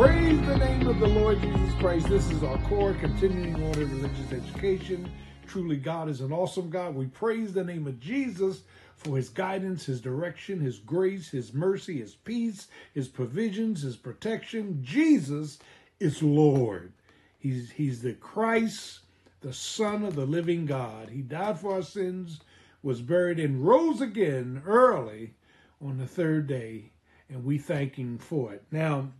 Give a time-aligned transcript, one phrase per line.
[0.00, 2.08] Praise the name of the Lord Jesus Christ.
[2.08, 5.12] This is our core continuing order of religious education.
[5.46, 6.94] Truly, God is an awesome God.
[6.94, 8.62] We praise the name of Jesus
[8.96, 14.78] for his guidance, his direction, his grace, his mercy, his peace, his provisions, his protection.
[14.82, 15.58] Jesus
[15.98, 16.94] is Lord.
[17.38, 19.00] He's, he's the Christ,
[19.42, 21.10] the Son of the living God.
[21.10, 22.40] He died for our sins,
[22.82, 25.34] was buried, and rose again early
[25.78, 26.92] on the third day,
[27.28, 28.64] and we thank him for it.
[28.70, 29.10] Now,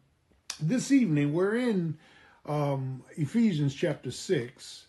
[0.60, 1.96] this evening we're in
[2.46, 4.86] um, Ephesians chapter 6.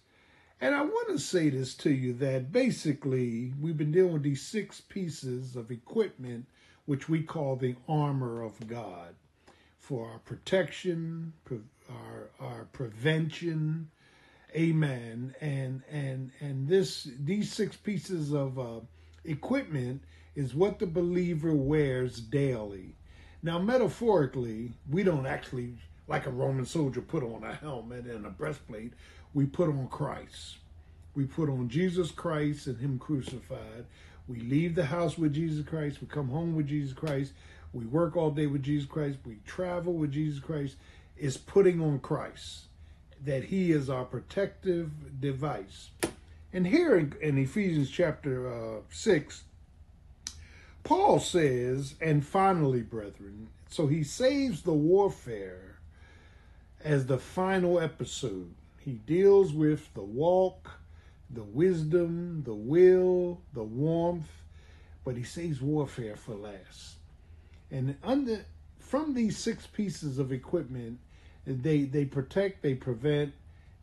[0.59, 4.41] And I want to say this to you that basically we've been dealing with these
[4.41, 6.45] six pieces of equipment,
[6.85, 9.16] which we call the armor of God,
[9.80, 11.34] for our protection,
[11.89, 13.89] our, our prevention,
[14.55, 15.33] amen.
[15.41, 18.81] And and and this these six pieces of uh,
[19.25, 20.03] equipment
[20.35, 22.95] is what the believer wears daily.
[23.44, 25.73] Now, metaphorically, we don't actually,
[26.08, 28.94] like a Roman soldier, put on a helmet and a breastplate.
[29.34, 30.58] We put on Christ.
[31.16, 33.86] We put on Jesus Christ and Him crucified.
[34.28, 36.02] We leave the house with Jesus Christ.
[36.02, 37.34] We come home with Jesus Christ.
[37.73, 39.17] We work all day with Jesus Christ.
[39.25, 40.75] We travel with Jesus Christ.
[41.17, 42.66] Is putting on Christ,
[43.23, 45.89] that He is our protective device.
[46.53, 49.44] And here in, in Ephesians chapter uh, 6,
[50.84, 55.80] Paul says, and finally, brethren, so he saves the warfare
[56.84, 58.54] as the final episode.
[58.80, 60.72] He deals with the walk,
[61.30, 64.30] the wisdom, the will, the warmth,
[65.06, 66.96] but he saves warfare for last.
[67.70, 68.46] And under
[68.80, 71.00] from these six pieces of equipment,
[71.46, 73.34] they they protect, they prevent,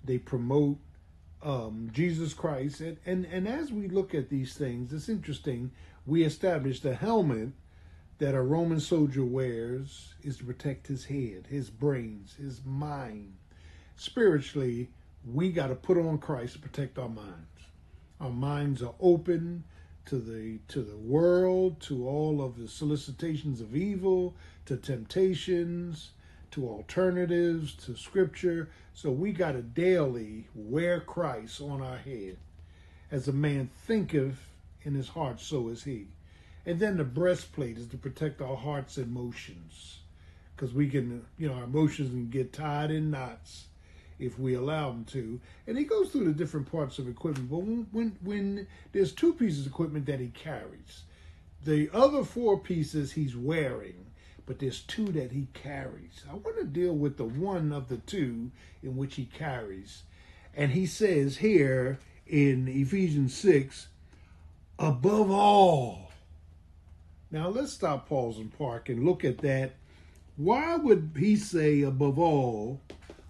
[0.05, 0.77] they promote
[1.43, 2.81] um, Jesus Christ.
[2.81, 5.71] And, and and as we look at these things, it's interesting
[6.09, 7.51] we established the helmet
[8.17, 13.35] that a Roman soldier wears is to protect his head, his brains, his mind.
[13.95, 14.89] Spiritually,
[15.31, 17.69] we got to put on Christ to protect our minds.
[18.23, 19.65] Our minds are open
[20.07, 26.13] to the to the world, to all of the solicitations of evil, to temptations,
[26.53, 28.71] to alternatives, to scripture.
[28.95, 32.39] So we got to daily wear Christ on our head.
[33.11, 34.49] As a man thinketh
[34.83, 36.09] in his heart, so is he.
[36.67, 40.01] And then the breastplate is to protect our hearts and emotions.
[40.55, 43.67] Because we can, you know, our emotions can get tied in knots
[44.19, 45.41] if we allow them to.
[45.67, 47.51] And he goes through the different parts of equipment.
[47.51, 51.05] But when, when, when there's two pieces of equipment that he carries,
[51.65, 54.07] the other four pieces he's wearing,
[54.47, 56.25] but there's two that he carries.
[56.29, 58.51] I want to deal with the one of the two
[58.83, 60.03] in which he carries.
[60.55, 63.89] And he says here in Ephesians 6
[64.79, 66.11] above all.
[67.31, 69.75] Now let's stop, pause, and park and look at that.
[70.37, 72.81] Why would he say above all,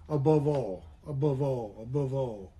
[0.07, 2.53] above all, above all, above all?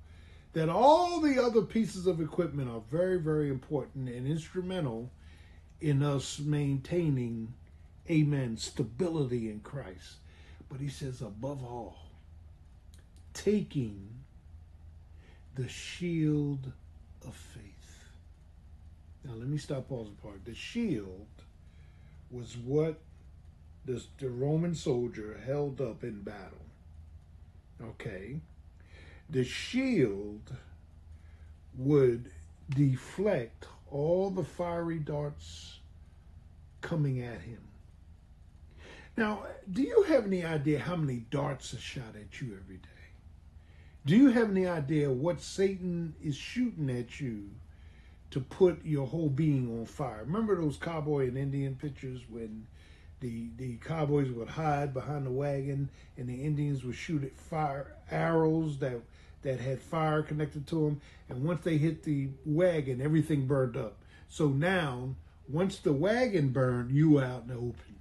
[0.54, 5.12] That all the other pieces of equipment are very, very important and instrumental
[5.80, 7.54] in us maintaining,
[8.10, 10.16] amen, stability in Christ.
[10.68, 11.98] But he says, above all,
[13.34, 14.10] taking
[15.56, 16.72] the shield
[17.26, 17.69] of faith.
[19.30, 20.44] Now let me stop pausing part.
[20.44, 21.28] The shield
[22.32, 23.00] was what
[23.86, 26.66] the, the Roman soldier held up in battle.
[27.82, 28.40] Okay.
[29.30, 30.52] The shield
[31.78, 32.32] would
[32.72, 35.78] deflect all the fiery darts
[36.82, 37.62] coming at him.
[39.16, 42.90] Now, do you have any idea how many darts are shot at you every day?
[44.06, 47.50] Do you have any idea what Satan is shooting at you
[48.32, 50.24] to put your whole being on fire.
[50.26, 52.68] Remember those cowboy and Indian pictures when
[53.20, 57.96] the the cowboys would hide behind the wagon and the Indians would shoot at fire
[58.12, 59.02] arrows that
[59.42, 63.98] that had fire connected to them and once they hit the wagon everything burned up.
[64.30, 65.16] So now
[65.48, 67.96] once the wagon burned you out in the open.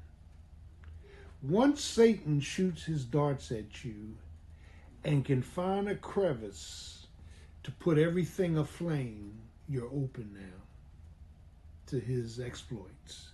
[1.43, 4.17] Once Satan shoots his darts at you
[5.05, 7.06] and can find a crevice
[7.62, 9.38] to put everything aflame
[9.69, 10.62] you're open now
[11.87, 13.31] to his exploits.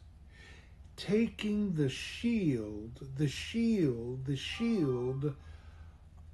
[0.97, 5.35] Taking the shield, the shield, the shield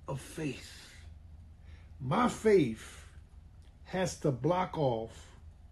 [0.09, 0.89] of faith.
[2.01, 3.05] My faith
[3.85, 5.27] has to block off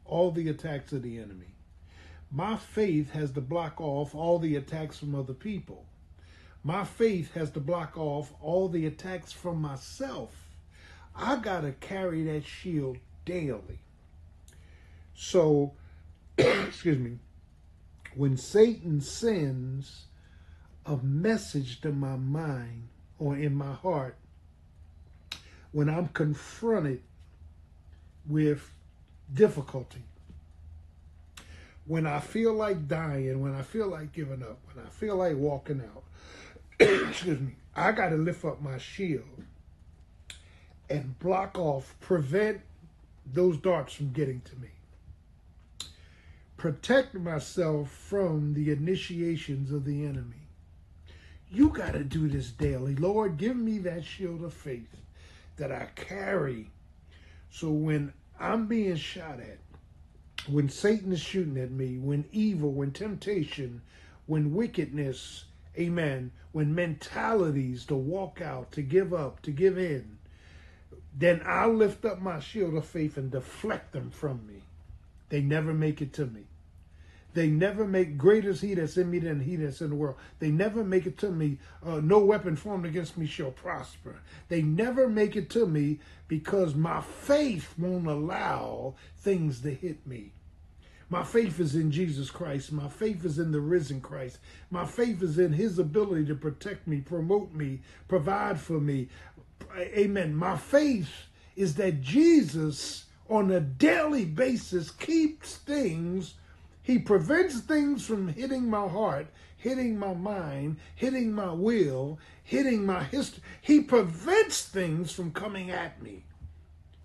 [0.04, 1.54] all the attacks of the enemy.
[2.30, 5.84] My faith has to block off all the attacks from other people.
[6.62, 10.34] My faith has to block off all the attacks from myself.
[11.14, 13.80] I got to carry that shield daily.
[15.20, 15.72] So,
[16.38, 17.18] excuse me,
[18.14, 20.04] when Satan sends
[20.86, 22.86] a message to my mind
[23.18, 24.16] or in my heart
[25.72, 27.02] when I'm confronted
[28.28, 28.72] with
[29.34, 30.04] difficulty.
[31.84, 35.36] When I feel like dying, when I feel like giving up, when I feel like
[35.36, 36.04] walking out,
[36.80, 39.24] excuse me, I got to lift up my shield
[40.88, 42.60] and block off, prevent
[43.26, 44.68] those darts from getting to me.
[46.58, 50.48] Protect myself from the initiations of the enemy.
[51.52, 52.96] You got to do this daily.
[52.96, 54.96] Lord, give me that shield of faith
[55.56, 56.70] that I carry.
[57.48, 59.58] So when I'm being shot at,
[60.48, 63.80] when Satan is shooting at me, when evil, when temptation,
[64.26, 65.44] when wickedness,
[65.78, 70.18] amen, when mentalities to walk out, to give up, to give in,
[71.16, 74.64] then I'll lift up my shield of faith and deflect them from me.
[75.28, 76.44] They never make it to me.
[77.34, 80.16] They never make greater is he that's in me than he that's in the world.
[80.38, 81.58] They never make it to me.
[81.84, 84.16] Uh, no weapon formed against me shall prosper.
[84.48, 90.32] They never make it to me because my faith won't allow things to hit me.
[91.10, 92.72] My faith is in Jesus Christ.
[92.72, 94.38] My faith is in the risen Christ.
[94.70, 99.08] My faith is in his ability to protect me, promote me, provide for me.
[99.76, 100.34] Amen.
[100.34, 101.10] My faith
[101.56, 106.34] is that Jesus on a daily basis keeps things,
[106.82, 109.26] he prevents things from hitting my heart,
[109.56, 113.42] hitting my mind, hitting my will, hitting my history.
[113.60, 116.24] He prevents things from coming at me.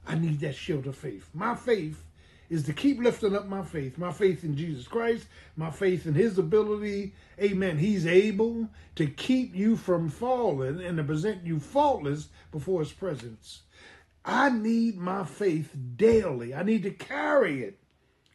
[0.08, 1.30] I need that shield of faith.
[1.34, 2.02] My faith
[2.50, 5.26] is to keep lifting up my faith, my faith in Jesus Christ,
[5.58, 7.14] my faith in his ability.
[7.42, 7.78] Amen.
[7.78, 13.63] He's able to keep you from falling and to present you faultless before his presence.
[14.26, 16.54] I need my faith daily.
[16.54, 17.80] I need to carry it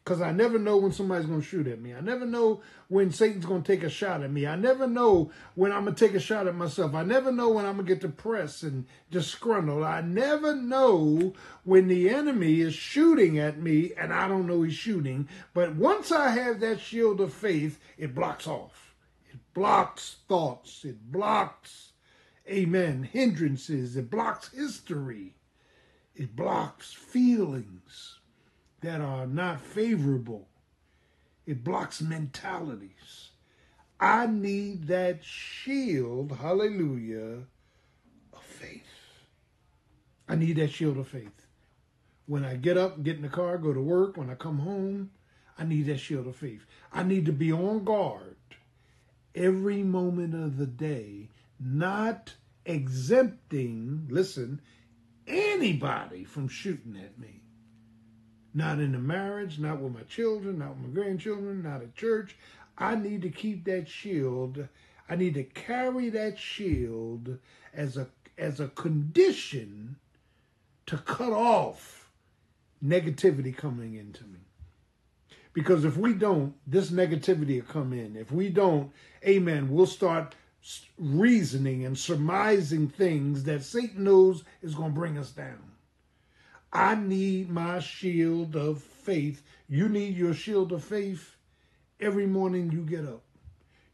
[0.09, 1.95] because I never know when somebody's going to shoot at me.
[1.95, 4.47] I never know when Satan's going to take a shot at me.
[4.47, 6.95] I never know when I'm going to take a shot at myself.
[6.95, 9.83] I never know when I'm going to get depressed and disgruntled.
[9.85, 14.73] I never know when the enemy is shooting at me and I don't know he's
[14.73, 15.29] shooting.
[15.53, 18.95] But once I have that shield of faith, it blocks off.
[19.31, 20.87] It blocks thoughts.
[20.87, 21.93] It blocks,
[22.49, 23.95] amen, hindrances.
[23.95, 25.35] It blocks history.
[26.19, 28.19] It blocks feelings
[28.81, 30.49] that are not favorable.
[31.47, 33.31] It blocks mentalities.
[34.01, 37.45] I need that shield, hallelujah,
[38.33, 38.83] of faith.
[40.29, 41.47] I need that shield of faith.
[42.27, 45.13] When I get up, get in the car, go to work, when I come home,
[45.57, 46.67] I need that shield of faith.
[46.93, 48.37] I need to be on guard
[49.37, 51.29] every moment of the day,
[51.61, 52.35] not
[52.67, 54.61] exempting, listen,
[55.29, 57.43] anybody from shooting at me.
[58.55, 62.37] Not in the marriage, not with my children, not with my grandchildren, not at church.
[62.77, 64.67] I need to keep that shield.
[65.09, 67.39] I need to carry that shield
[67.75, 69.97] as a as a condition
[70.87, 72.11] to cut off
[72.85, 74.39] negativity coming into me.
[75.53, 78.17] Because if we don't, this negativity will come in.
[78.17, 78.93] If we don't,
[79.27, 80.37] amen, we'll start
[80.99, 85.73] reasoning and surmising things that Satan knows is going to bring us down.
[86.73, 89.43] I need my shield of faith.
[89.69, 91.37] You need your shield of faith
[92.01, 93.23] every morning you get up.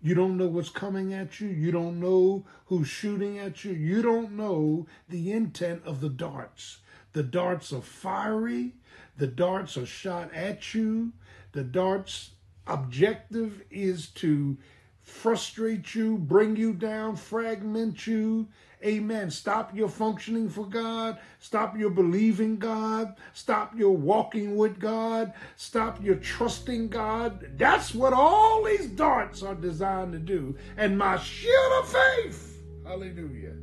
[0.02, 1.48] You don't know what's coming at you.
[1.48, 3.72] You don't know who's shooting at you.
[3.72, 6.78] You don't know the intent of the darts.
[7.14, 8.72] The darts are fiery.
[9.16, 11.12] The darts are shot at you.
[11.52, 12.32] The darts'
[12.66, 14.58] objective is to
[15.04, 18.48] frustrate you, bring you down, fragment you.
[18.84, 19.30] Amen.
[19.30, 21.18] Stop your functioning for God.
[21.38, 23.16] Stop your believing God.
[23.32, 25.32] Stop your walking with God.
[25.56, 27.52] Stop your trusting God.
[27.56, 30.54] That's what all these darts are designed to do.
[30.76, 33.54] And my shield of faith, hallelujah,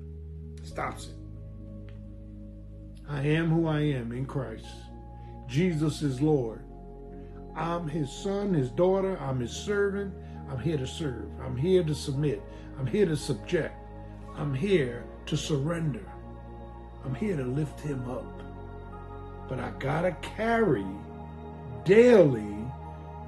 [0.63, 1.15] stops it.
[3.07, 4.65] I am who I am in Christ.
[5.47, 6.63] Jesus is Lord.
[7.55, 10.13] I'm his son, his daughter, I'm his servant.
[10.51, 11.29] I'm here to serve.
[11.41, 12.43] I'm here to submit.
[12.77, 13.73] I'm here to subject.
[14.35, 16.05] I'm here to surrender.
[17.05, 18.43] I'm here to lift him up.
[19.47, 20.85] But I gotta carry
[21.85, 22.53] daily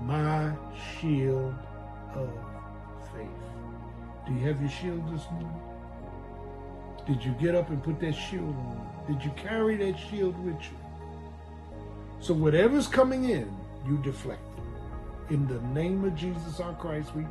[0.01, 0.51] my
[0.99, 1.55] shield
[2.13, 2.29] of
[3.15, 3.27] faith.
[4.27, 5.61] Do you have your shield this morning?
[7.07, 9.05] Did you get up and put that shield on?
[9.07, 10.77] Did you carry that shield with you?
[12.19, 13.49] So whatever's coming in,
[13.87, 14.41] you deflect.
[15.29, 17.25] In the name of Jesus our Christ, we.